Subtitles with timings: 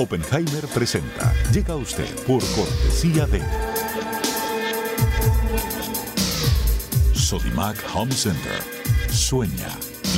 [0.00, 1.32] Oppenheimer presenta.
[1.52, 3.42] Llega a usted por cortesía de
[7.12, 8.62] Sodimac Home Center.
[9.10, 9.68] Sueña,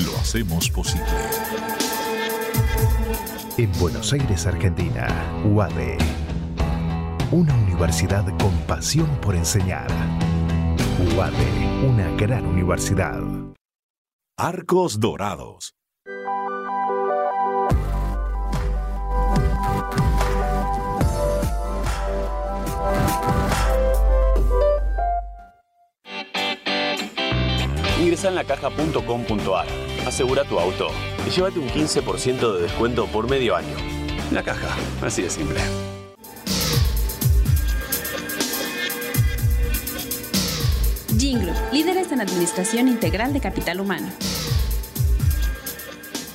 [0.05, 1.07] lo hacemos posible.
[3.57, 5.09] En Buenos Aires, Argentina,
[5.47, 5.97] UADE.
[7.33, 9.89] Una universidad con pasión por enseñar.
[11.17, 13.23] UADE, una gran universidad.
[14.37, 15.80] Arcos Dorados.
[28.11, 29.67] Ingresa en lacaja.com.ar,
[30.05, 30.89] asegura tu auto
[31.25, 33.77] y llévate un 15% de descuento por medio año.
[34.33, 35.61] La caja, así de simple.
[41.17, 44.09] Gingroup, líderes en administración integral de capital humano.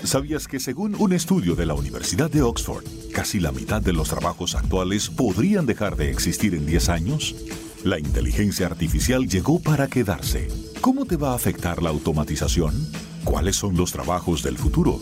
[0.06, 4.08] ¿Sabías que según un estudio de la Universidad de Oxford, casi la mitad de los
[4.08, 7.36] trabajos actuales podrían dejar de existir en 10 años?
[7.84, 10.48] La inteligencia artificial llegó para quedarse.
[10.82, 12.74] ¿Cómo te va a afectar la automatización?
[13.24, 15.00] ¿Cuáles son los trabajos del futuro?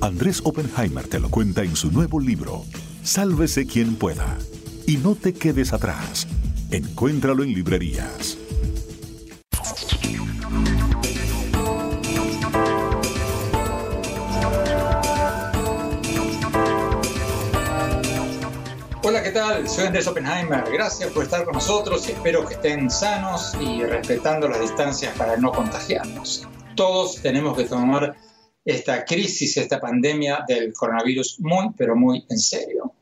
[0.00, 2.64] Andrés Oppenheimer te lo cuenta en su nuevo libro,
[3.02, 4.38] Sálvese quien pueda.
[4.86, 6.26] Y no te quedes atrás.
[6.70, 8.38] Encuéntralo en librerías.
[19.50, 19.68] Tal?
[19.68, 20.64] Soy Andrés Oppenheimer.
[20.72, 25.36] Gracias por estar con nosotros y espero que estén sanos y respetando las distancias para
[25.36, 26.46] no contagiarnos.
[26.76, 28.16] Todos tenemos que tomar
[28.64, 32.94] esta crisis, esta pandemia del coronavirus muy, pero muy en serio.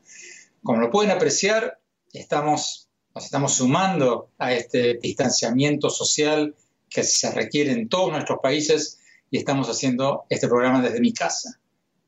[0.63, 1.79] Como lo pueden apreciar,
[2.13, 6.55] estamos, nos estamos sumando a este distanciamiento social
[6.89, 11.59] que se requiere en todos nuestros países y estamos haciendo este programa desde mi casa,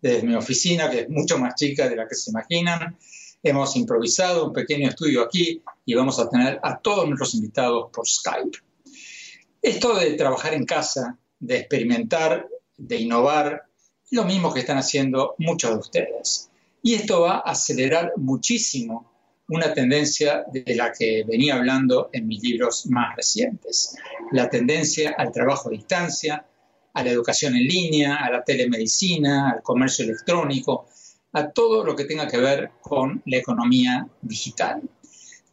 [0.01, 2.97] desde mi oficina, que es mucho más chica de la que se imaginan
[3.43, 8.07] Hemos improvisado un pequeño estudio aquí y vamos a tener a todos nuestros invitados por
[8.07, 8.59] Skype.
[9.61, 12.47] Esto de trabajar en casa, de experimentar,
[12.77, 13.63] de innovar,
[14.03, 16.49] es lo mismo que están haciendo muchos de ustedes.
[16.83, 19.11] Y esto va a acelerar muchísimo
[19.47, 23.95] una tendencia de la que venía hablando en mis libros más recientes,
[24.31, 26.45] la tendencia al trabajo a distancia,
[26.93, 30.87] a la educación en línea, a la telemedicina, al comercio electrónico,
[31.33, 34.81] a todo lo que tenga que ver con la economía digital.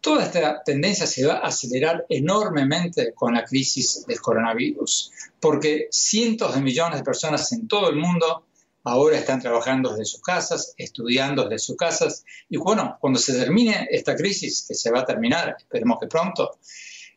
[0.00, 6.54] Toda esta tendencia se va a acelerar enormemente con la crisis del coronavirus, porque cientos
[6.54, 8.44] de millones de personas en todo el mundo
[8.84, 13.88] ahora están trabajando desde sus casas, estudiando desde sus casas, y bueno, cuando se termine
[13.90, 16.58] esta crisis, que se va a terminar, esperemos que pronto,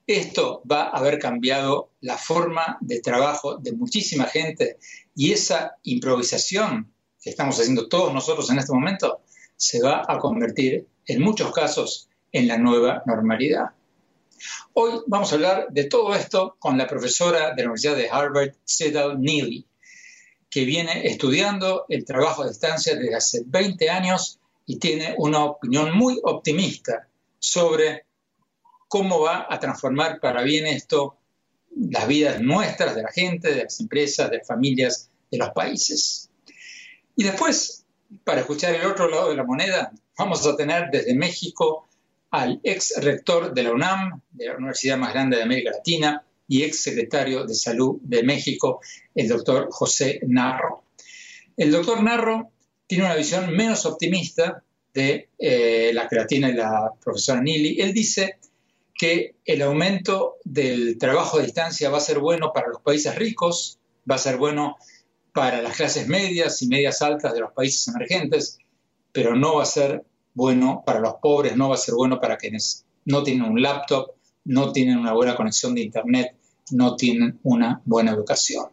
[0.05, 4.77] esto va a haber cambiado la forma de trabajo de muchísima gente
[5.15, 6.90] y esa improvisación
[7.21, 9.21] que estamos haciendo todos nosotros en este momento,
[9.55, 13.71] se va a convertir en muchos casos en la nueva normalidad.
[14.73, 18.55] Hoy vamos a hablar de todo esto con la profesora de la Universidad de Harvard,
[18.65, 19.65] Cedal Neely,
[20.49, 25.95] que viene estudiando el trabajo a distancia desde hace 20 años y tiene una opinión
[25.95, 27.07] muy optimista
[27.37, 28.05] sobre
[28.87, 31.17] cómo va a transformar para bien esto
[31.75, 36.30] las vidas nuestras, de la gente, de las empresas, de las familias, de los países.
[37.21, 37.85] Y después,
[38.23, 41.87] para escuchar el otro lado de la moneda, vamos a tener desde México
[42.31, 46.63] al ex rector de la UNAM, de la universidad más grande de América Latina, y
[46.63, 48.81] ex secretario de Salud de México,
[49.13, 50.85] el doctor José Narro.
[51.55, 52.49] El doctor Narro
[52.87, 57.79] tiene una visión menos optimista de eh, la la tiene la profesora Nili.
[57.79, 58.39] Él dice
[58.95, 63.77] que el aumento del trabajo a distancia va a ser bueno para los países ricos,
[64.09, 64.77] va a ser bueno
[65.33, 68.57] para las clases medias y medias altas de los países emergentes,
[69.11, 72.37] pero no va a ser bueno para los pobres, no va a ser bueno para
[72.37, 74.11] quienes no tienen un laptop,
[74.45, 76.35] no tienen una buena conexión de Internet,
[76.71, 78.67] no tienen una buena educación.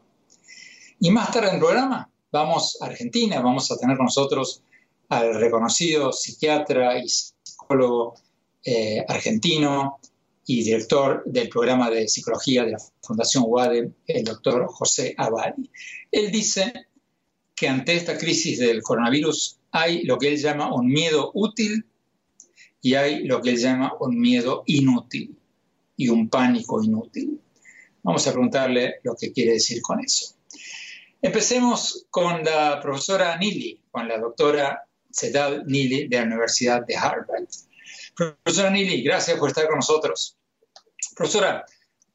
[1.01, 4.63] Y más tarde en el programa vamos a Argentina, vamos a tener con nosotros
[5.09, 8.15] al reconocido psiquiatra y psicólogo
[8.65, 9.99] eh, argentino,
[10.51, 15.71] y director del programa de psicología de la Fundación UADE, el doctor José Abadi.
[16.11, 16.73] Él dice
[17.55, 21.85] que ante esta crisis del coronavirus hay lo que él llama un miedo útil
[22.81, 25.37] y hay lo que él llama un miedo inútil
[25.99, 27.39] y un pánico inútil.
[28.03, 30.35] Vamos a preguntarle lo que quiere decir con eso.
[31.21, 37.49] Empecemos con la profesora Neely, con la doctora Sedal Neely de la Universidad de Harvard.
[38.17, 40.38] Profesora Neely, gracias por estar con nosotros.
[41.15, 41.65] Profesora,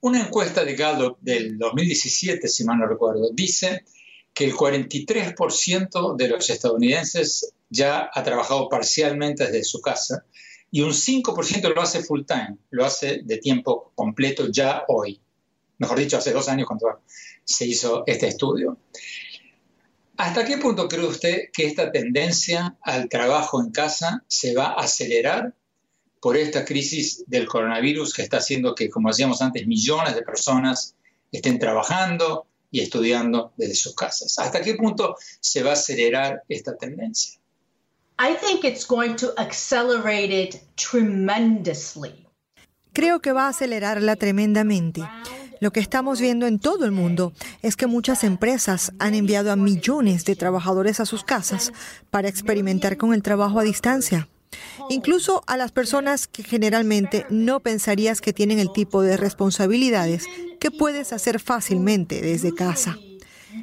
[0.01, 3.85] una encuesta de Gallup del 2017, si mal no recuerdo, dice
[4.33, 10.25] que el 43% de los estadounidenses ya ha trabajado parcialmente desde su casa
[10.71, 15.21] y un 5% lo hace full time, lo hace de tiempo completo ya hoy.
[15.77, 17.01] Mejor dicho, hace dos años cuando
[17.43, 18.77] se hizo este estudio.
[20.17, 24.81] ¿Hasta qué punto cree usted que esta tendencia al trabajo en casa se va a
[24.81, 25.53] acelerar
[26.23, 30.95] por esta crisis del coronavirus que está haciendo que, como decíamos antes, millones de personas
[31.29, 34.39] estén trabajando y estudiando desde sus casas?
[34.39, 37.41] ¿Hasta qué punto se va a acelerar esta tendencia?
[42.93, 45.01] Creo que va a acelerarla tremendamente.
[45.59, 49.57] Lo que estamos viendo en todo el mundo es que muchas empresas han enviado a
[49.57, 51.73] millones de trabajadores a sus casas
[52.11, 54.29] para experimentar con el trabajo a distancia.
[54.89, 60.25] Incluso a las personas que generalmente no pensarías que tienen el tipo de responsabilidades
[60.59, 62.97] que puedes hacer fácilmente desde casa.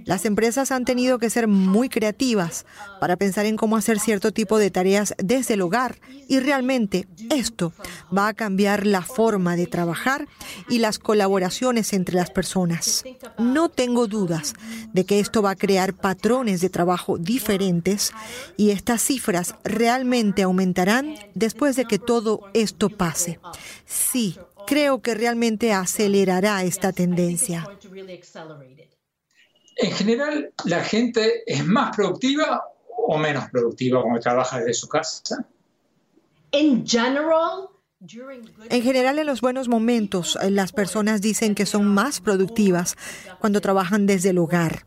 [0.04, 2.66] Las empresas han tenido que ser muy creativas
[3.00, 5.98] para pensar en cómo hacer cierto tipo de tareas desde el hogar
[6.28, 7.72] y realmente esto
[8.16, 10.28] va a cambiar la forma de trabajar
[10.68, 13.04] y las colaboraciones entre las personas.
[13.38, 14.54] No tengo dudas
[14.92, 18.12] de que esto va a crear patrones de trabajo diferentes
[18.56, 23.38] y estas cifras realmente aumentarán después de que todo esto pase.
[23.86, 27.66] Sí, creo que realmente acelerará esta tendencia.
[29.76, 32.62] En general, ¿la gente es más productiva
[32.96, 35.46] o menos productiva cuando trabaja desde su casa?
[38.70, 42.96] En general, en los buenos momentos, eh, las personas dicen que son más productivas
[43.40, 44.86] cuando trabajan desde el hogar.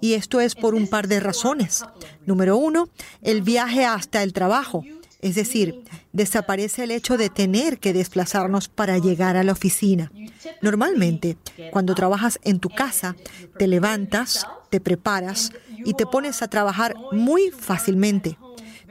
[0.00, 1.84] Y esto es por un par de razones.
[2.24, 2.88] Número uno,
[3.22, 4.82] el viaje hasta el trabajo.
[5.24, 5.82] Es decir,
[6.12, 10.12] desaparece el hecho de tener que desplazarnos para llegar a la oficina.
[10.60, 11.38] Normalmente,
[11.70, 13.16] cuando trabajas en tu casa,
[13.58, 15.50] te levantas, te preparas
[15.82, 18.36] y te pones a trabajar muy fácilmente.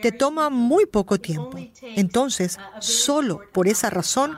[0.02, 1.56] Te toma muy poco tiempo.
[1.84, 4.36] Entonces, solo por esa razón,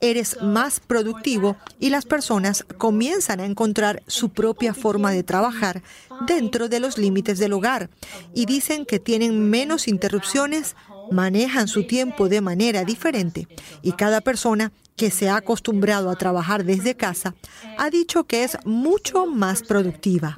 [0.00, 5.82] eres más productivo y las personas comienzan a encontrar su propia forma de trabajar
[6.26, 7.88] dentro de los límites del hogar
[8.34, 10.76] y dicen que tienen menos interrupciones
[11.10, 13.48] manejan su tiempo de manera diferente
[13.82, 17.34] y cada persona que se ha acostumbrado a trabajar desde casa
[17.78, 20.36] ha dicho que es mucho más productiva.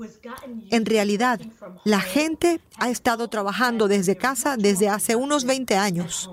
[0.70, 1.40] En realidad,
[1.84, 6.30] la gente ha estado trabajando desde casa desde hace unos 20 años.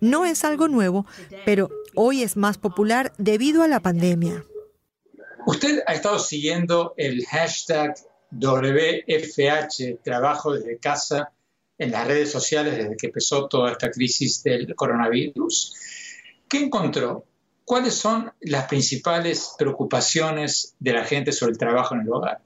[0.00, 1.06] No es algo nuevo,
[1.44, 4.44] pero hoy es más popular debido a la pandemia.
[5.46, 7.94] Usted ha estado siguiendo el hashtag
[8.32, 11.32] WFH, trabajo desde casa,
[11.78, 15.74] en las redes sociales desde que empezó toda esta crisis del coronavirus.
[16.48, 17.24] ¿Qué encontró?
[17.64, 22.40] ¿Cuáles son las principales preocupaciones de la gente sobre el trabajo en el hogar?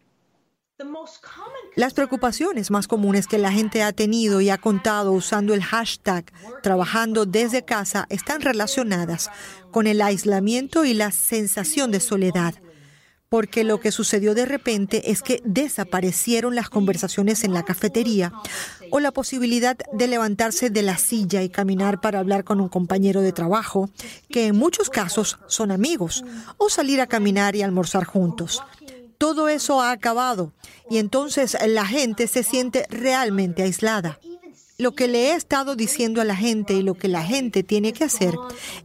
[1.77, 6.25] Las preocupaciones más comunes que la gente ha tenido y ha contado usando el hashtag
[6.63, 9.31] trabajando desde casa están relacionadas
[9.71, 12.55] con el aislamiento y la sensación de soledad
[13.31, 18.33] porque lo que sucedió de repente es que desaparecieron las conversaciones en la cafetería
[18.91, 23.23] o la posibilidad de levantarse de la silla y caminar para hablar con un compañero
[23.23, 23.89] de trabajo,
[24.29, 26.25] que en muchos casos son amigos,
[26.57, 28.65] o salir a caminar y almorzar juntos.
[29.17, 30.53] Todo eso ha acabado
[30.91, 34.19] y entonces la gente se siente realmente aislada.
[34.81, 37.93] Lo que le he estado diciendo a la gente y lo que la gente tiene
[37.93, 38.35] que hacer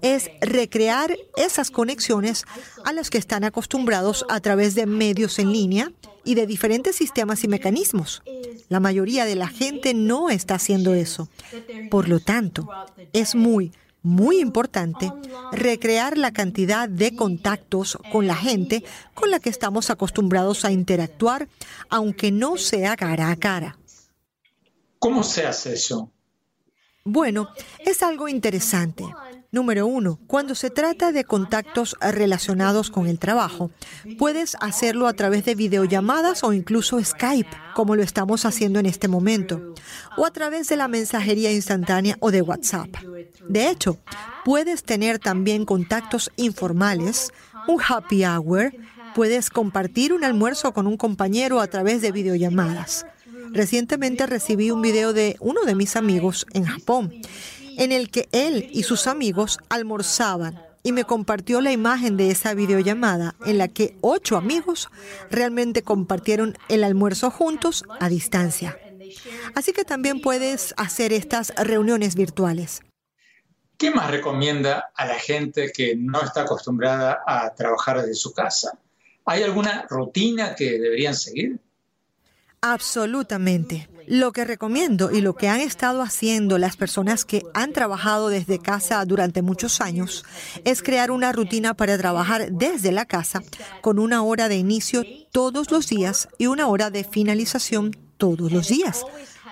[0.02, 2.44] es recrear esas conexiones
[2.84, 5.94] a las que están acostumbrados a través de medios en línea
[6.25, 8.24] y de diferentes sistemas y mecanismos.
[8.68, 11.30] La mayoría de la gente no está haciendo eso.
[11.90, 12.68] Por lo tanto,
[13.14, 13.72] es muy,
[14.04, 15.14] muy importante
[15.54, 18.84] recrear la cantidad de contactos con la gente
[19.14, 21.48] con la que estamos acostumbrados a interactuar,
[21.88, 23.78] aunque no sea cara a cara.
[25.06, 26.12] ¿Cómo se hace eso?
[27.04, 27.50] Bueno,
[27.86, 29.06] es algo interesante.
[29.52, 33.70] Número uno, cuando se trata de contactos relacionados con el trabajo,
[34.18, 39.08] puedes hacerlo a través de videollamadas o incluso Skype, como lo estamos haciendo en este
[39.08, 39.76] momento,
[40.18, 42.90] o a través de la mensajería instantánea o de WhatsApp.
[43.48, 44.00] De hecho,
[44.44, 47.32] puedes tener también contactos informales,
[47.68, 48.74] un happy hour,
[49.14, 53.06] puedes compartir un almuerzo con un compañero a través de videollamadas.
[53.56, 57.14] Recientemente recibí un video de uno de mis amigos en Japón,
[57.78, 62.54] en el que él y sus amigos almorzaban y me compartió la imagen de esa
[62.54, 64.90] videollamada en la que ocho amigos
[65.32, 68.78] realmente compartieron el almuerzo juntos a distancia.
[69.56, 72.82] Así que también puedes hacer estas reuniones virtuales.
[73.78, 78.78] ¿Qué más recomienda a la gente que no está acostumbrada a trabajar desde su casa?
[79.24, 81.62] ¿Hay alguna rutina que deberían seguir?
[82.67, 83.88] Absolutamente.
[84.07, 88.57] Lo que recomiendo y lo que han estado haciendo las personas que han trabajado desde
[88.57, 90.25] casa durante muchos años
[90.63, 93.43] es crear una rutina para trabajar desde la casa
[93.81, 98.67] con una hora de inicio todos los días y una hora de finalización todos los
[98.67, 99.03] días.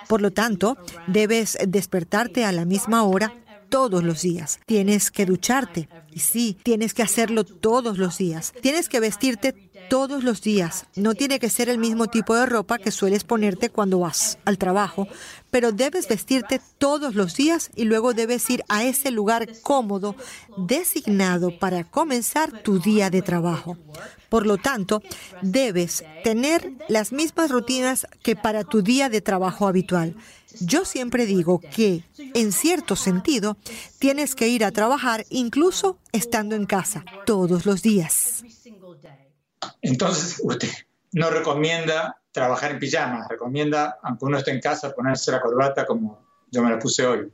[0.08, 3.32] Por lo tanto, debes despertarte a la misma hora
[3.68, 4.60] todos los días.
[4.66, 5.88] Tienes que ducharte.
[6.12, 8.52] Y sí, tienes que hacerlo todos los días.
[8.60, 10.86] Tienes que vestirte todos los días.
[10.96, 14.58] No tiene que ser el mismo tipo de ropa que sueles ponerte cuando vas al
[14.58, 15.08] trabajo,
[15.50, 20.16] pero debes vestirte todos los días y luego debes ir a ese lugar cómodo
[20.56, 23.76] designado para comenzar tu día de trabajo.
[24.28, 25.02] Por lo tanto,
[25.42, 30.16] debes tener las mismas rutinas que para tu día de trabajo habitual.
[30.60, 33.56] Yo siempre digo que, en cierto sentido,
[33.98, 38.44] tienes que ir a trabajar incluso estando en casa todos los días.
[39.82, 40.68] Entonces, usted
[41.12, 46.26] no recomienda trabajar en pijama, recomienda, aunque uno esté en casa, ponerse la corbata como
[46.50, 47.32] yo me la puse hoy.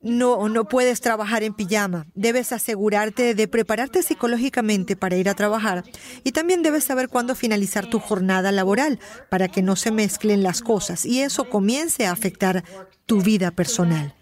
[0.00, 2.06] No, no puedes trabajar en pijama.
[2.14, 5.82] Debes asegurarte de prepararte psicológicamente para ir a trabajar
[6.24, 10.60] y también debes saber cuándo finalizar tu jornada laboral para que no se mezclen las
[10.60, 12.64] cosas y eso comience a afectar
[13.06, 14.14] tu vida personal.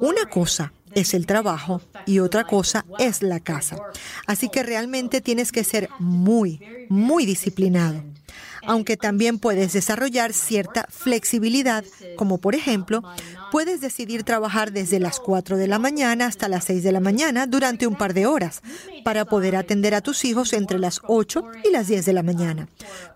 [0.00, 3.76] Una cosa es el trabajo y otra cosa es la casa.
[4.26, 8.02] Así que realmente tienes que ser muy, muy disciplinado
[8.64, 11.84] aunque también puedes desarrollar cierta flexibilidad,
[12.16, 13.02] como por ejemplo,
[13.52, 17.46] puedes decidir trabajar desde las 4 de la mañana hasta las 6 de la mañana
[17.46, 18.62] durante un par de horas
[19.04, 22.66] para poder atender a tus hijos entre las 8 y las 10 de la mañana.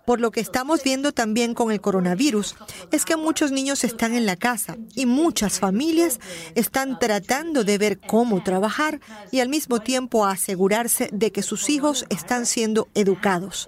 [0.05, 2.55] Por lo que estamos viendo también con el coronavirus
[2.93, 6.21] es que muchos niños están en la casa y muchas familias
[6.55, 9.00] están tratando de ver cómo trabajar
[9.33, 13.66] y al mismo tiempo asegurarse de que sus hijos están siendo educados.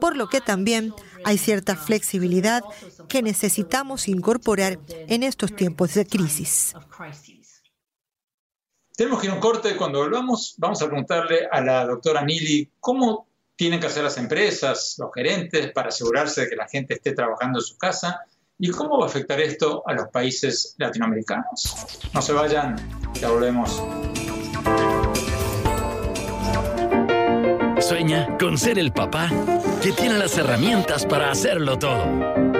[0.00, 0.92] Por lo que también
[1.24, 2.62] hay cierta flexibilidad
[3.10, 6.72] que necesitamos incorporar en estos tiempos de crisis.
[8.96, 9.76] Tenemos que ir a un corte.
[9.76, 13.26] Cuando volvamos, vamos a preguntarle a la doctora Nili cómo
[13.56, 17.58] tienen que hacer las empresas, los gerentes, para asegurarse de que la gente esté trabajando
[17.58, 18.20] en su casa
[18.56, 21.98] y cómo va a afectar esto a los países latinoamericanos.
[22.14, 22.76] No se vayan,
[23.14, 23.82] ya volvemos.
[27.80, 29.28] Sueña con ser el papá
[29.82, 32.59] que tiene las herramientas para hacerlo todo.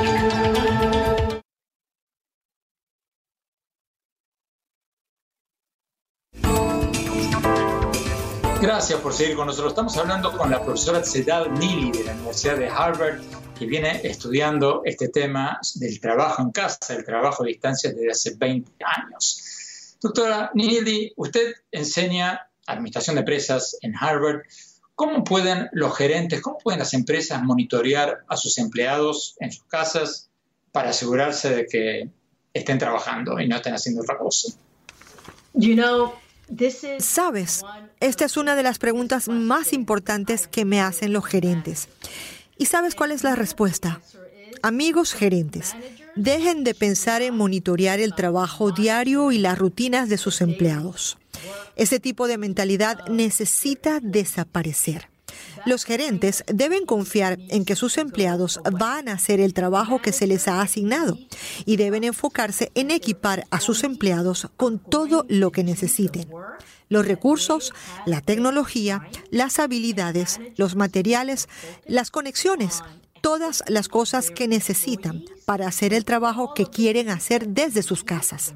[8.61, 9.71] Gracias por seguir con nosotros.
[9.71, 13.19] Estamos hablando con la profesora Sedal Nili de la Universidad de Harvard,
[13.57, 18.35] que viene estudiando este tema del trabajo en casa, el trabajo a distancia desde hace
[18.35, 19.97] 20 años.
[19.99, 24.41] Doctora Nili, usted enseña administración de empresas en Harvard.
[24.93, 30.29] ¿Cómo pueden los gerentes, cómo pueden las empresas monitorear a sus empleados en sus casas
[30.71, 32.09] para asegurarse de que
[32.53, 34.53] estén trabajando y no estén haciendo otra cosa?
[35.53, 36.13] You know,
[36.99, 37.63] Sabes,
[37.99, 41.87] esta es una de las preguntas más importantes que me hacen los gerentes.
[42.57, 44.01] ¿Y sabes cuál es la respuesta?
[44.61, 45.75] Amigos gerentes,
[46.15, 51.17] dejen de pensar en monitorear el trabajo diario y las rutinas de sus empleados.
[51.75, 55.10] Ese tipo de mentalidad necesita desaparecer.
[55.65, 60.27] Los gerentes deben confiar en que sus empleados van a hacer el trabajo que se
[60.27, 61.17] les ha asignado
[61.65, 66.27] y deben enfocarse en equipar a sus empleados con todo lo que necesiten.
[66.89, 67.73] Los recursos,
[68.05, 71.47] la tecnología, las habilidades, los materiales,
[71.85, 72.83] las conexiones,
[73.21, 78.53] todas las cosas que necesitan para hacer el trabajo que quieren hacer desde sus casas.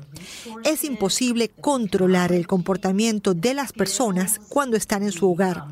[0.63, 5.67] Es imposible controlar el comportamiento de las personas cuando están en su hogar,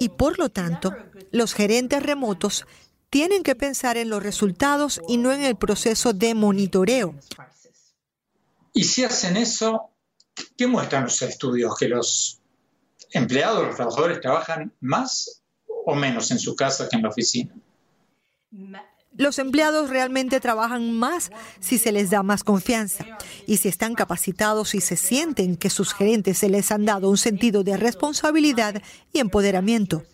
[0.00, 0.92] y por lo tanto,
[1.30, 2.66] los gerentes remotos
[3.10, 7.14] tienen que pensar en los resultados y no en el proceso de monitoreo.
[8.72, 9.90] Y si hacen eso,
[10.56, 11.76] ¿Qué muestran los estudios?
[11.78, 12.40] ¿Que los
[13.12, 15.42] empleados, los trabajadores trabajan más
[15.84, 17.54] o menos en su casa que en la oficina?
[19.20, 23.04] Los empleados realmente trabajan más si se les da más confianza
[23.46, 27.18] y si están capacitados y se sienten que sus gerentes se les han dado un
[27.18, 28.80] sentido de responsabilidad
[29.12, 30.04] y empoderamiento.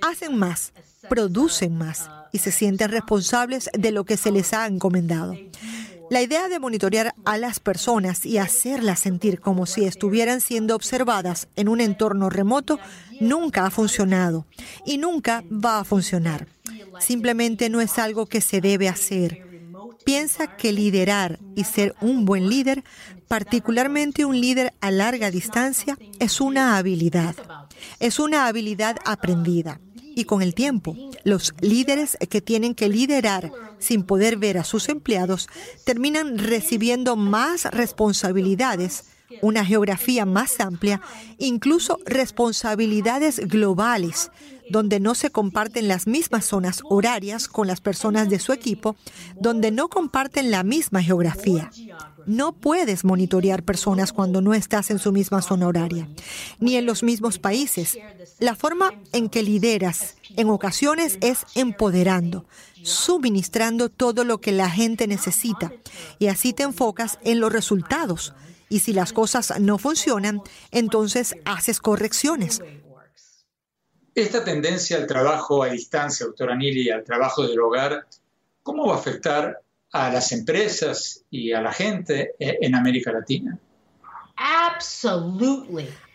[0.00, 0.74] Hacen más,
[1.08, 5.34] producen más y se sienten responsables de lo que se les ha encomendado.
[6.08, 11.48] La idea de monitorear a las personas y hacerlas sentir como si estuvieran siendo observadas
[11.56, 12.78] en un entorno remoto
[13.20, 14.46] nunca ha funcionado
[14.86, 16.46] y nunca va a funcionar.
[17.00, 19.46] Simplemente no es algo que se debe hacer.
[20.04, 22.82] Piensa que liderar y ser un buen líder,
[23.28, 27.36] particularmente un líder a larga distancia, es una habilidad.
[28.00, 29.80] Es una habilidad aprendida.
[30.14, 34.88] Y con el tiempo, los líderes que tienen que liderar sin poder ver a sus
[34.88, 35.48] empleados
[35.84, 39.04] terminan recibiendo más responsabilidades,
[39.40, 41.00] una geografía más amplia,
[41.38, 44.30] incluso responsabilidades globales
[44.72, 48.96] donde no se comparten las mismas zonas horarias con las personas de su equipo,
[49.38, 51.70] donde no comparten la misma geografía.
[52.26, 56.08] No puedes monitorear personas cuando no estás en su misma zona horaria,
[56.58, 57.98] ni en los mismos países.
[58.40, 62.46] La forma en que lideras en ocasiones es empoderando,
[62.82, 65.70] suministrando todo lo que la gente necesita,
[66.18, 68.32] y así te enfocas en los resultados.
[68.70, 72.62] Y si las cosas no funcionan, entonces haces correcciones.
[74.14, 78.06] Esta tendencia al trabajo a distancia, doctora Nili, al trabajo del hogar,
[78.62, 83.58] ¿cómo va a afectar a las empresas y a la gente en América Latina?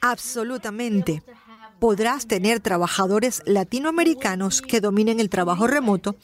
[0.01, 1.23] Absolutamente.
[1.79, 6.15] Podrás tener trabajadores latinoamericanos que dominen el trabajo remoto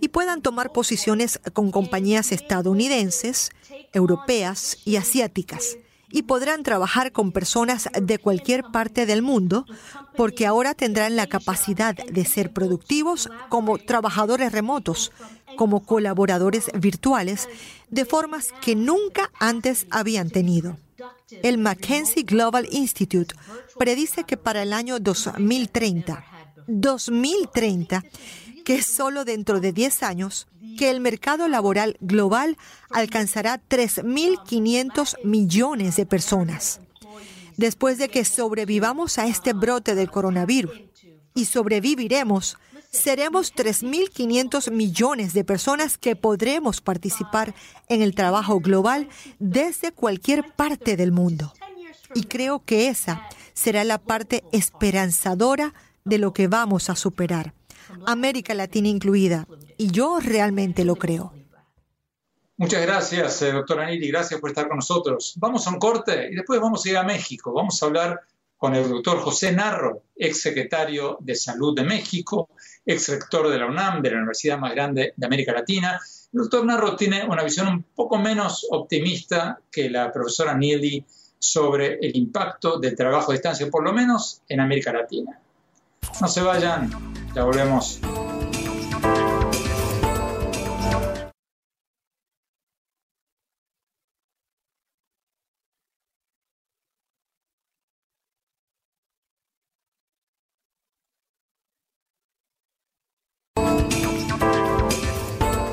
[0.00, 3.50] y puedan tomar posiciones con compañías estadounidenses,
[3.92, 5.76] europeas y asiáticas
[6.10, 9.66] y podrán trabajar con personas de cualquier parte del mundo
[10.16, 15.12] porque ahora tendrán la capacidad de ser productivos como trabajadores remotos,
[15.56, 17.48] como colaboradores virtuales,
[17.90, 20.76] de formas que nunca antes habían tenido.
[21.42, 23.34] El Mackenzie Global Institute
[23.78, 26.24] predice que para el año 2030,
[26.66, 28.04] 2030,
[28.68, 32.58] que es solo dentro de 10 años, que el mercado laboral global
[32.90, 36.82] alcanzará 3.500 millones de personas.
[37.56, 40.82] Después de que sobrevivamos a este brote del coronavirus,
[41.34, 42.58] y sobreviviremos,
[42.90, 47.54] seremos 3.500 millones de personas que podremos participar
[47.88, 51.54] en el trabajo global desde cualquier parte del mundo.
[52.14, 55.72] Y creo que esa será la parte esperanzadora
[56.04, 57.54] de lo que vamos a superar.
[58.06, 59.46] América Latina incluida.
[59.76, 61.32] Y yo realmente lo creo.
[62.56, 64.08] Muchas gracias, eh, doctora Nili.
[64.08, 65.34] Gracias por estar con nosotros.
[65.36, 67.52] Vamos a un corte y después vamos a ir a México.
[67.52, 68.20] Vamos a hablar
[68.56, 72.50] con el doctor José Narro, ex secretario de Salud de México,
[72.84, 76.00] ex rector de la UNAM, de la universidad más grande de América Latina.
[76.32, 81.04] El doctor Narro tiene una visión un poco menos optimista que la profesora Nili
[81.38, 85.40] sobre el impacto del trabajo a distancia, por lo menos en América Latina.
[86.20, 86.90] No se vayan,
[87.34, 88.00] ya volvemos.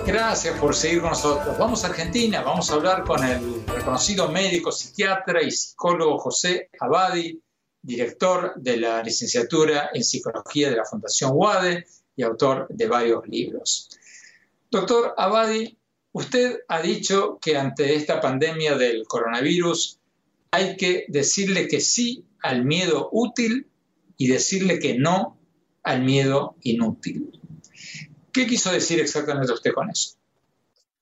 [0.05, 1.57] Gracias por seguir con nosotros.
[1.57, 7.41] Vamos a Argentina, vamos a hablar con el reconocido médico, psiquiatra y psicólogo José Abadi,
[7.85, 13.89] director de la licenciatura en psicología de la Fundación UADE y autor de varios libros.
[14.71, 15.77] Doctor Abadi,
[16.11, 19.99] usted ha dicho que ante esta pandemia del coronavirus
[20.51, 23.67] hay que decirle que sí al miedo útil
[24.17, 25.37] y decirle que no
[25.83, 27.39] al miedo inútil.
[28.31, 30.15] ¿Qué quiso decir exactamente usted con eso?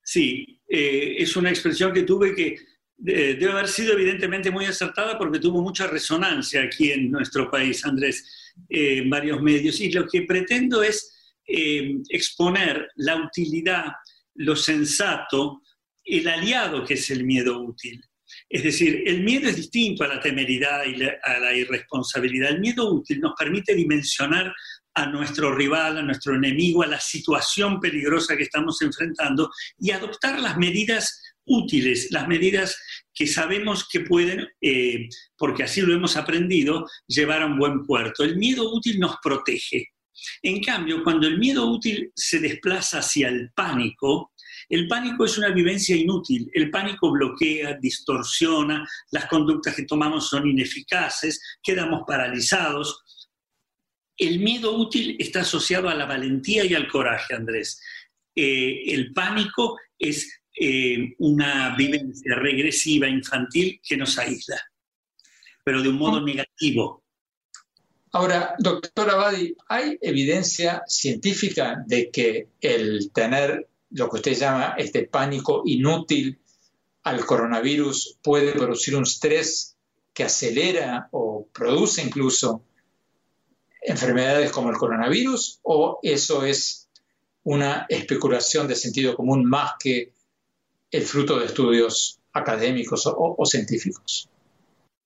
[0.04, 2.58] Sí, eh, es una expresión que tuve que
[3.04, 8.54] debe haber sido evidentemente muy acertada porque tuvo mucha resonancia aquí en nuestro país, Andrés,
[8.70, 9.80] eh, en varios medios.
[9.82, 11.14] Y lo que pretendo es
[11.46, 13.86] eh, exponer la utilidad,
[14.36, 15.62] lo sensato,
[16.06, 18.02] el aliado que es el miedo útil.
[18.50, 22.52] Es decir, el miedo es distinto a la temeridad y a la irresponsabilidad.
[22.52, 24.54] El miedo útil nos permite dimensionar
[24.96, 30.40] a nuestro rival, a nuestro enemigo, a la situación peligrosa que estamos enfrentando y adoptar
[30.40, 32.78] las medidas útiles, las medidas
[33.14, 38.24] que sabemos que pueden, eh, porque así lo hemos aprendido, llevar a un buen puerto.
[38.24, 39.90] El miedo útil nos protege.
[40.42, 44.32] En cambio, cuando el miedo útil se desplaza hacia el pánico,
[44.70, 46.50] El pánico es una vivencia inútil.
[46.54, 53.04] El pánico bloquea, distorsiona, las conductas que tomamos son ineficaces, quedamos paralizados.
[54.18, 57.82] El miedo útil está asociado a la valentía y al coraje, Andrés.
[58.36, 64.62] Eh, el pánico es eh, una vivencia regresiva infantil que nos aísla,
[65.64, 67.04] pero de un modo negativo.
[68.12, 75.08] Ahora, doctor Abadi, ¿hay evidencia científica de que el tener lo que usted llama este
[75.08, 76.40] pánico inútil
[77.04, 79.76] al coronavirus puede producir un estrés
[80.14, 82.64] que acelera o produce incluso
[83.82, 85.60] enfermedades como el coronavirus?
[85.64, 86.90] ¿O eso es
[87.44, 90.14] una especulación de sentido común más que
[90.94, 94.30] el fruto de estudios académicos o, científicos?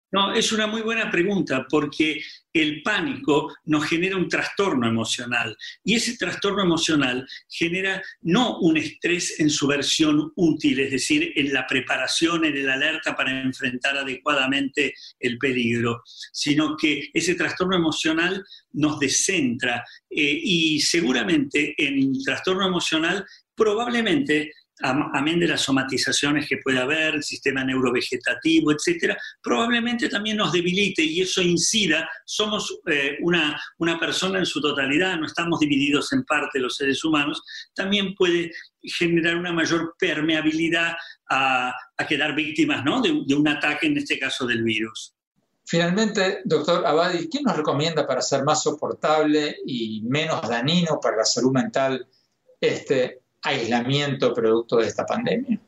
[0.09, 2.21] No, es una muy buena pregunta porque
[2.53, 9.37] el pánico nos genera un trastorno emocional y ese trastorno emocional genera no un estrés
[9.39, 14.93] en su versión útil, es decir, en la preparación, en el alerta para enfrentar adecuadamente
[15.19, 23.25] el peligro, sino que ese trastorno emocional nos descentra eh, y seguramente en trastorno emocional
[23.55, 30.51] probablemente amén de las somatizaciones que puede haber, el sistema neurovegetativo, etcétera, probablemente también nos
[30.51, 32.09] debilite y eso incida.
[32.25, 37.03] Somos eh, una, una persona en su totalidad, no estamos divididos en parte los seres
[37.03, 37.41] humanos,
[37.73, 40.95] también puede generar una mayor permeabilidad
[41.29, 41.73] a,
[42.07, 43.01] quedar víctimas ¿no?
[43.01, 45.13] de, de un ataque, en este caso del virus.
[45.65, 51.25] Finalmente, doctor Abadi, ¿qué nos recomienda para ser más soportable y menos dañino para la
[51.25, 52.07] salud mental
[52.61, 55.59] este aislamiento producto de esta pandemia?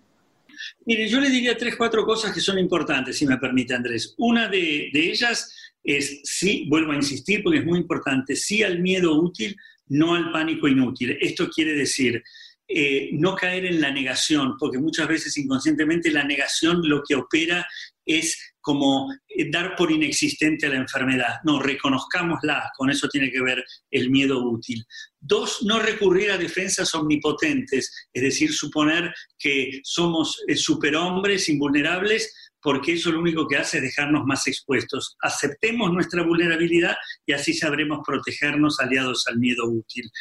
[0.85, 4.13] Mire, yo le diría tres, cuatro cosas que son importantes, si me permite, Andrés.
[4.17, 9.19] Una de, ellas es, sí, vuelvo a insistir porque es muy importante, sí al miedo
[9.19, 9.55] útil,
[9.87, 11.17] no al pánico inútil.
[11.21, 12.23] Esto quiere decir,
[12.67, 17.65] eh, no caer en la negación, porque muchas veces inconscientemente la negación lo que opera
[18.05, 21.39] es como eh, dar por inexistente a la enfermedad.
[21.43, 24.86] No, reconozcámosla, con eso tiene que ver el miedo útil.
[25.19, 32.93] Dos, no recurrir a defensas omnipotentes, es decir, suponer que somos eh, superhombres invulnerables porque
[32.93, 35.17] eso lo único que hace es dejarnos más expuestos.
[35.19, 40.12] Aceptemos nuestra vulnerabilidad y así sabremos protegernos aliados al miedo útil.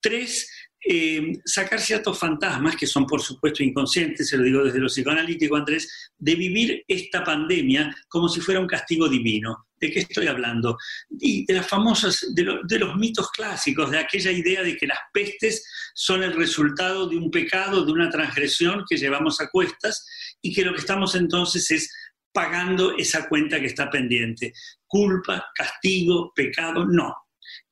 [0.00, 0.48] Tres,
[0.90, 5.54] eh, sacar ciertos fantasmas, que son por supuesto inconscientes, se lo digo desde lo psicoanalítico,
[5.54, 9.66] Andrés, de vivir esta pandemia como si fuera un castigo divino.
[9.78, 10.78] ¿De qué estoy hablando?
[11.20, 14.98] Y de las famosas, de, de los mitos clásicos, de aquella idea de que las
[15.12, 15.62] pestes
[15.94, 20.06] son el resultado de un pecado, de una transgresión que llevamos a cuestas
[20.40, 21.92] y que lo que estamos entonces es
[22.32, 24.54] pagando esa cuenta que está pendiente.
[24.86, 27.14] Culpa, castigo, pecado, no.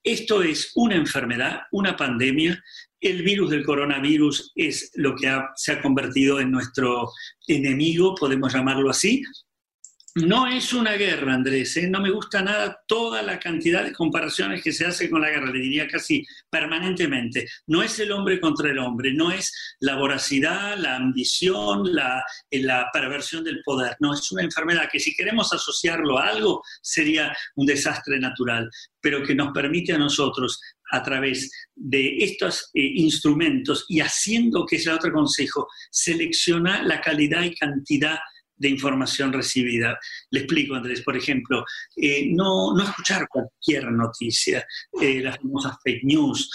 [0.03, 2.63] Esto es una enfermedad, una pandemia
[3.01, 7.11] el virus del coronavirus es lo que se ha convertido en nuestro
[7.47, 9.23] enemigo, podemos llamarlo así,
[10.17, 11.89] no es una guerra, Andrés, ¿eh?
[11.89, 15.51] no me gusta nada toda la cantidad de comparaciones que se hace con la guerra,
[15.51, 17.47] le diría casi permanentemente.
[17.67, 22.89] No es el hombre contra el hombre, no es la voracidad, la ambición, la, la
[22.95, 27.67] perversión del poder, no, es una enfermedad que si queremos asociarlo a algo sería un
[27.67, 28.71] desastre natural,
[29.03, 30.59] pero que nos permite a nosotros
[30.91, 37.01] a través de estos eh, instrumentos y haciendo, que es el otro consejo, seleccionar la
[37.01, 38.19] calidad y cantidad
[38.59, 39.99] de información recibida.
[40.31, 41.65] Le explico, Andrés, por ejemplo,
[41.97, 44.67] eh, no, no, escuchar cualquier noticia,
[45.01, 46.51] eh, las famosas fake news,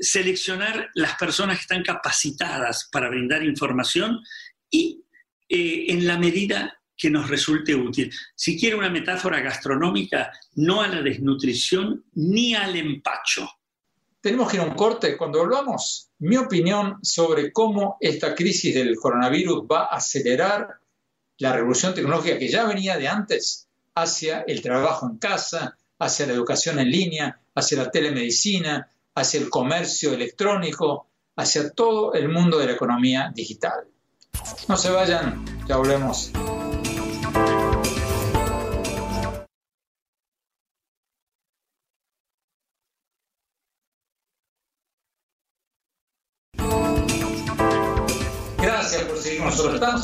[0.00, 4.18] seleccionar las personas que están capacitadas para brindar información
[4.70, 5.04] y
[5.50, 8.12] en la medida que nos resulte útil.
[8.34, 13.48] Si quiere una metáfora gastronómica, no a la desnutrición ni al empacho.
[14.20, 15.16] Tenemos que ir a un corte.
[15.16, 20.68] Cuando volvamos, mi opinión sobre cómo esta crisis del coronavirus va a acelerar
[21.38, 26.32] la revolución tecnológica que ya venía de antes hacia el trabajo en casa, hacia la
[26.32, 31.06] educación en línea, hacia la telemedicina, hacia el comercio electrónico,
[31.36, 33.86] hacia todo el mundo de la economía digital.
[34.68, 36.32] No se vayan, ya volvemos.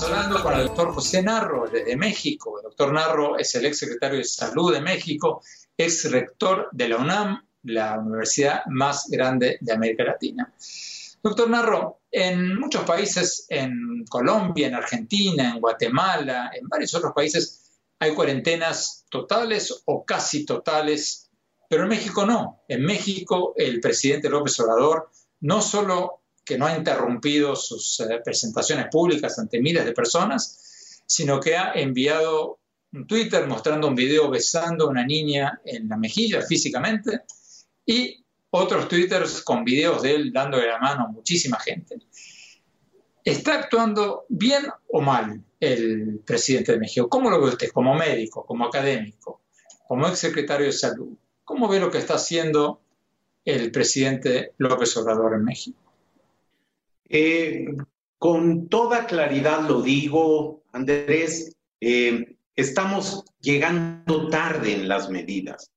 [0.05, 2.59] Hablando con el doctor José Narro de México.
[2.59, 5.43] El doctor Narro es el ex secretario de Salud de México,
[5.79, 10.53] ex rector de la UNAM, la universidad más grande de América Latina.
[11.23, 17.81] Doctor Narro, en muchos países, en Colombia, en Argentina, en Guatemala, en varios otros países,
[17.99, 21.31] hay cuarentenas totales o casi totales,
[21.69, 22.62] pero en México no.
[22.69, 28.87] En México el presidente López Obrador no solo que no ha interrumpido sus eh, presentaciones
[28.90, 32.61] públicas ante miles de personas, sino que ha enviado
[32.92, 37.22] un Twitter mostrando un video besando a una niña en la mejilla físicamente
[37.85, 41.96] y otros Twitters con videos de él dándole la mano a muchísima gente.
[43.24, 47.09] ¿Está actuando bien o mal el presidente de México?
[47.09, 49.42] ¿Cómo lo ve usted como médico, como académico,
[49.88, 51.16] como ex secretario de salud?
[51.42, 52.80] ¿Cómo ve lo que está haciendo
[53.44, 55.84] el presidente López Obrador en México?
[57.09, 57.67] Eh,
[58.19, 65.71] con toda claridad lo digo, Andrés, eh, estamos llegando tarde en las medidas.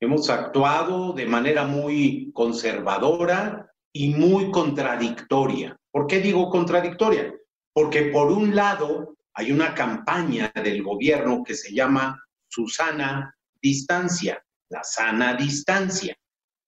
[0.00, 5.76] Hemos actuado de manera muy conservadora y muy contradictoria.
[5.90, 7.34] ¿Por qué digo contradictoria?
[7.72, 14.84] Porque por un lado hay una campaña del gobierno que se llama Susana Distancia, la
[14.84, 16.14] sana distancia.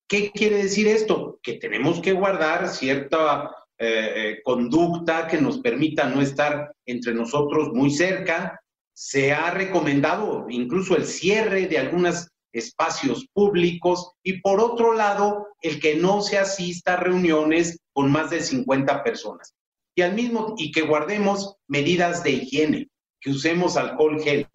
[0.07, 1.39] ¿Qué quiere decir esto?
[1.43, 7.69] Que tenemos que guardar cierta eh, eh, conducta que nos permita no estar entre nosotros
[7.73, 8.59] muy cerca.
[8.93, 15.79] Se ha recomendado incluso el cierre de algunos espacios públicos y por otro lado, el
[15.79, 19.53] que no se asista a reuniones con más de 50 personas.
[19.95, 22.89] Y al mismo y que guardemos medidas de higiene,
[23.21, 24.47] que usemos alcohol gel.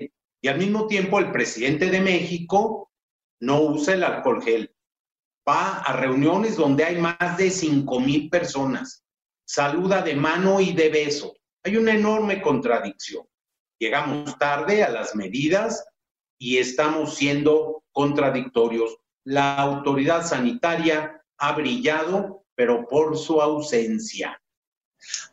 [0.43, 2.91] Y al mismo tiempo el presidente de México
[3.41, 4.71] no usa el alcohol gel.
[5.49, 9.04] Va a reuniones donde hay más de 5 mil personas.
[9.45, 11.37] Saluda de mano y de beso.
[11.63, 13.27] Hay una enorme contradicción.
[13.79, 15.85] Llegamos tarde a las medidas
[16.39, 18.99] y estamos siendo contradictorios.
[19.25, 24.41] La autoridad sanitaria ha brillado, pero por su ausencia.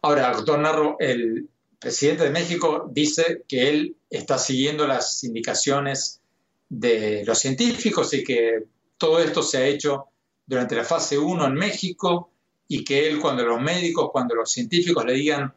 [0.02, 6.22] Ahora, doctor Narro, el presidente de México dice que él está siguiendo las indicaciones
[6.70, 8.66] de los científicos y que
[8.98, 10.08] todo esto se ha hecho
[10.46, 12.31] durante la fase 1 en México
[12.74, 15.54] y que él cuando los médicos, cuando los científicos le digan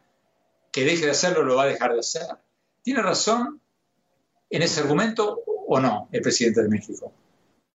[0.69, 2.23] que deje de hacerlo, lo va a dejar de hacer.
[2.81, 3.61] ¿Tiene razón
[4.49, 7.13] en ese argumento o no el presidente de México?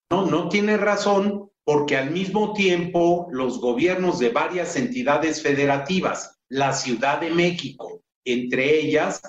[0.10, 6.74] No, no tiene razón porque al mismo tiempo los gobiernos de varias entidades federativas, la
[6.74, 9.22] Ciudad de México, entre ellas,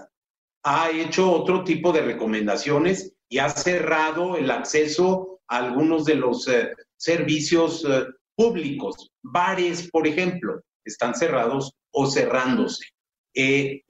[0.62, 6.48] ha hecho otro tipo de recomendaciones y ha cerrado el acceso a algunos de los
[6.48, 8.06] eh, servicios eh,
[8.38, 9.10] públicos.
[9.20, 12.86] Bares, por ejemplo, están cerrados o cerrándose.
[13.34, 13.82] Eh,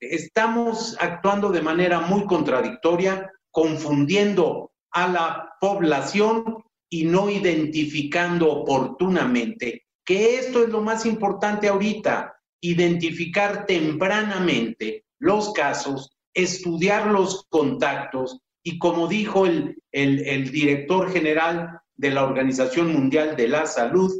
[0.00, 10.38] estamos actuando de manera muy contradictoria, confundiendo a la población y no identificando oportunamente, que
[10.38, 19.06] esto es lo más importante ahorita, identificar tempranamente los casos, estudiar los contactos y como
[19.06, 24.10] dijo el, el, director general de la Organización Mundial de la Salud,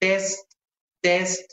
[0.00, 0.50] test,
[1.00, 1.52] test,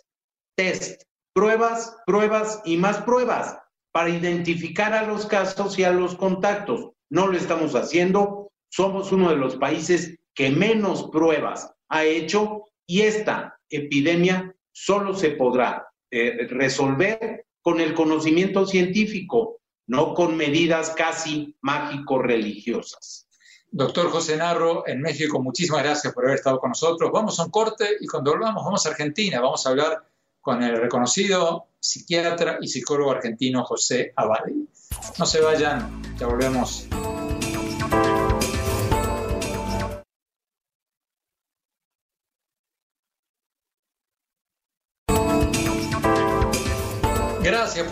[0.56, 1.04] test.
[1.34, 3.58] Pruebas, pruebas y más pruebas
[3.92, 6.92] para identificar a los casos y a los contactos.
[7.10, 8.52] No lo estamos haciendo.
[8.70, 15.32] Somos uno de los países que menos pruebas ha hecho y esta epidemia solo se
[15.32, 23.28] podrá eh, resolver con el conocimiento científico, no con medidas casi mágico-religiosas.
[23.76, 27.10] Doctor José Narro, en México, muchísimas gracias por haber estado con nosotros.
[27.12, 29.42] Vamos a un corte y cuando volvamos vamos a Argentina.
[29.42, 30.04] Vamos a hablar
[30.42, 34.70] con el reconocido psiquiatra y psicólogo argentino José Abadi.
[35.18, 36.88] No se vayan, ya volvemos.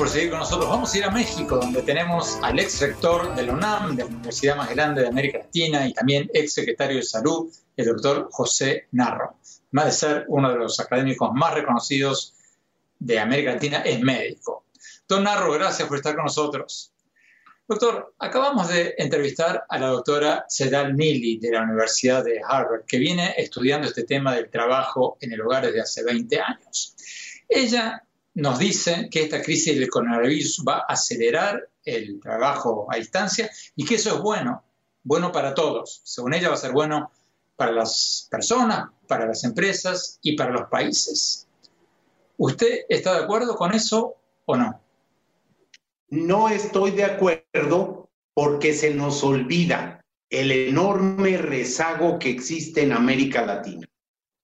[0.02, 0.68] Por seguir con nosotros.
[0.68, 4.10] Vamos a ir a México, donde tenemos al ex rector de la UNAM, de la
[4.10, 8.88] universidad más grande de América Latina, y también ex secretario de Salud, el doctor José
[8.94, 9.36] Narro.
[9.70, 12.34] Más de ser uno de los académicos más reconocidos
[12.98, 14.66] de América Latina, es médico.
[15.08, 16.92] Don Narro, gracias por estar con nosotros.
[17.68, 22.98] Doctor, acabamos de entrevistar a la doctora Sedal Nili de la Universidad de Harvard, que
[22.98, 26.96] viene estudiando este tema del trabajo en el hogar desde hace 20 años.
[27.48, 28.02] Ella
[28.34, 33.86] nos dice que esta crisis del coronavirus va a acelerar el trabajo a distancia y
[33.86, 34.64] que eso es bueno,
[35.04, 36.02] bueno para todos.
[36.04, 37.12] Según ella va a ser bueno
[37.56, 41.48] para las personas, para las empresas y para los países.
[42.38, 44.16] ¿Usted está de acuerdo con eso
[44.46, 44.82] o no?
[46.10, 53.46] No estoy de acuerdo porque se nos olvida el enorme rezago que existe en América
[53.46, 53.88] Latina.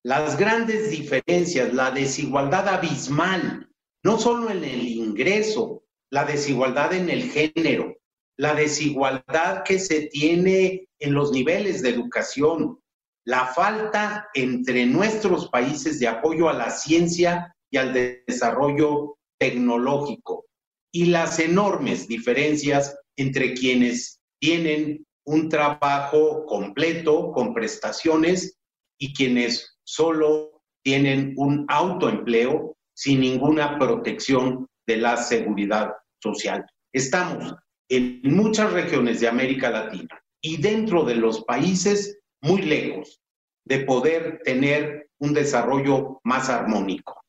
[0.04, 3.67] Las grandes diferencias, la desigualdad abismal
[4.08, 7.98] no solo en el ingreso, la desigualdad en el género,
[8.38, 12.80] la desigualdad que se tiene en los niveles de educación,
[13.26, 17.91] la falta entre nuestros países de apoyo a la ciencia y al
[18.26, 20.46] desarrollo tecnológico
[20.93, 28.58] y las enormes diferencias entre quienes tienen un trabajo completo con prestaciones
[28.98, 36.66] y quienes solo tienen un autoempleo sin ninguna protección de la seguridad social.
[36.92, 37.54] Estamos
[37.88, 43.22] en muchas regiones de América Latina y dentro de los países muy lejos
[43.66, 47.24] de poder tener un desarrollo más armónico.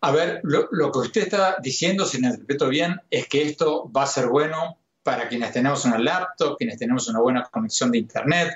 [0.00, 4.02] A ver, lo, que usted está diciendo, si me interpreto bien, es que esto va
[4.02, 8.54] a ser bueno para quienes tenemos una laptop, quienes tenemos una buena conexión de Internet,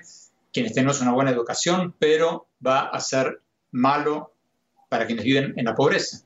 [0.52, 4.31] quienes tenemos una buena educación, pero va a ser malo
[4.92, 6.18] para quienes viven en la pobreza.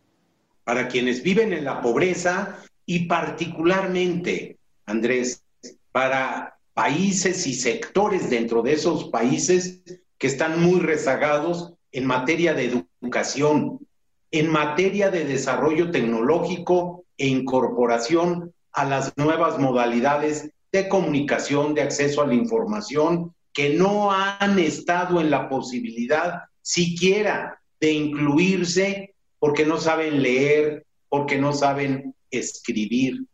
[0.64, 5.44] Para quienes viven en la pobreza y particularmente, Andrés,
[5.92, 9.82] para países y sectores dentro de esos países
[10.18, 13.86] que están muy rezagados en materia de educación,
[14.32, 22.20] en materia de desarrollo tecnológico e incorporación a las nuevas modalidades de comunicación, de acceso
[22.20, 29.78] a la información, que no han estado en la posibilidad siquiera de incluirse porque no
[29.78, 33.24] saben leer, porque no saben escribir.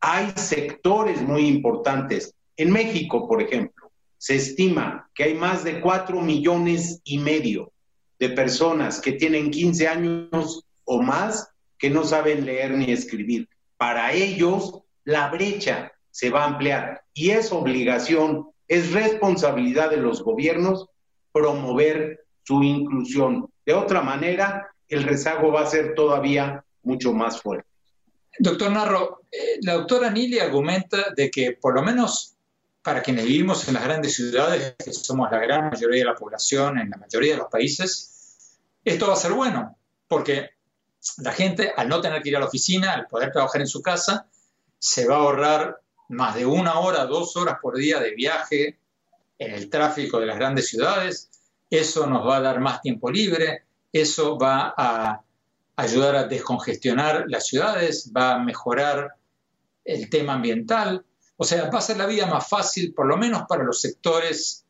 [0.00, 2.34] Hay sectores muy importantes.
[2.56, 7.72] En México, por ejemplo, se estima que hay más de cuatro millones y medio
[8.18, 13.48] de personas que tienen 15 años o más que no saben leer ni escribir.
[13.76, 20.22] Para ellos, la brecha se va a ampliar y es obligación, es responsabilidad de los
[20.22, 20.86] gobiernos
[21.32, 23.51] promover su inclusión.
[23.64, 27.68] De otra manera, el rezago va a ser todavía mucho más fuerte.
[28.38, 32.34] Doctor Narro, eh, la doctora Nili argumenta de que por lo menos
[32.82, 36.78] para quienes vivimos en las grandes ciudades, que somos la gran mayoría de la población
[36.78, 40.50] en la mayoría de los países, esto va a ser bueno, porque
[41.18, 43.82] la gente, al no tener que ir a la oficina, al poder trabajar en su
[43.82, 44.26] casa,
[44.78, 48.78] se va a ahorrar más de una hora, dos horas por día de viaje
[49.38, 51.30] en el tráfico de las grandes ciudades.
[51.72, 55.22] Eso nos va a dar más tiempo libre, eso va a
[55.74, 59.14] ayudar a descongestionar las ciudades, va a mejorar
[59.82, 61.02] el tema ambiental,
[61.34, 64.66] o sea, va a ser la vida más fácil, por lo menos para los sectores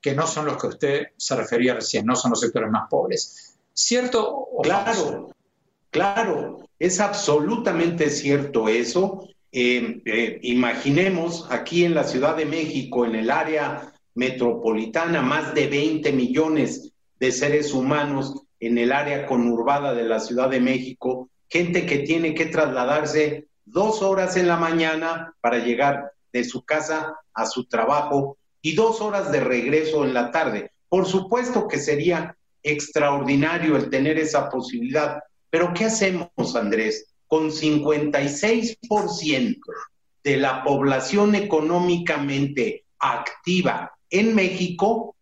[0.00, 3.56] que no son los que usted se refería recién, no son los sectores más pobres.
[3.72, 4.46] ¿Cierto?
[4.62, 5.32] Claro,
[5.90, 9.26] claro, es absolutamente cierto eso.
[9.50, 15.66] Eh, eh, imaginemos aquí en la Ciudad de México, en el área metropolitana, más de
[15.66, 21.86] 20 millones de seres humanos en el área conurbada de la Ciudad de México, gente
[21.86, 27.46] que tiene que trasladarse dos horas en la mañana para llegar de su casa a
[27.46, 30.72] su trabajo y dos horas de regreso en la tarde.
[30.88, 35.18] Por supuesto que sería extraordinario el tener esa posibilidad,
[35.50, 37.06] pero ¿qué hacemos, Andrés?
[37.26, 39.58] Con 56%
[40.22, 45.14] de la población económicamente activa en México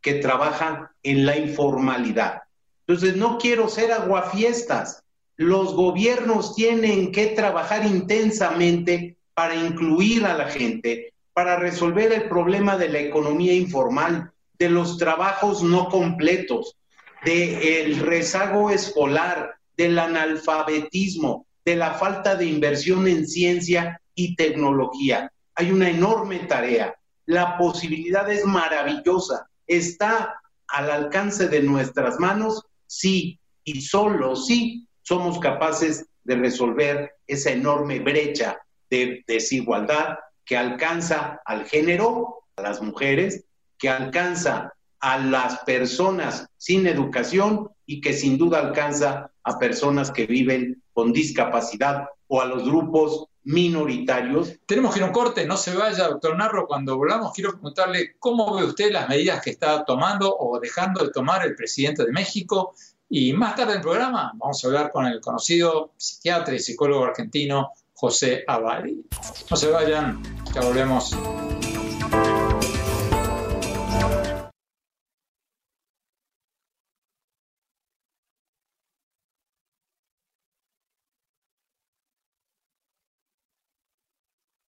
[0.00, 2.42] que trabaja en la informalidad.
[2.86, 5.04] Entonces, no quiero ser aguafiestas,
[5.36, 12.76] los gobiernos tienen que trabajar intensamente para incluir a la gente, para resolver el problema
[12.76, 16.76] de la economía informal, de los trabajos no completos,
[17.24, 25.30] del rezago escolar, del analfabetismo, de la falta de inversión en ciencia y tecnología.
[25.54, 26.97] Hay una enorme tarea.
[27.28, 29.50] La posibilidad es maravillosa.
[29.66, 37.50] Está al alcance de nuestras manos, sí, y solo sí somos capaces de resolver esa
[37.50, 38.56] enorme brecha
[38.88, 43.44] de desigualdad que alcanza al género, a las mujeres,
[43.76, 50.24] que alcanza a las personas sin educación y que sin duda alcanza a personas que
[50.24, 54.54] viven con discapacidad o a los grupos minoritarios.
[54.66, 56.66] Tenemos que ir a un corte, no se vaya, doctor Narro.
[56.66, 61.12] Cuando volvamos, quiero preguntarle cómo ve usted las medidas que está tomando o dejando de
[61.12, 62.74] tomar el presidente de México
[63.08, 67.04] y más tarde en el programa vamos a hablar con el conocido psiquiatra y psicólogo
[67.04, 69.00] argentino José Avali.
[69.48, 70.20] No se vayan,
[70.52, 71.16] ya volvemos.